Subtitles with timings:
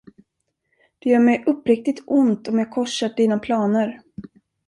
[0.99, 4.01] Det gör mig uppriktigt ont om jag korsat dina planer.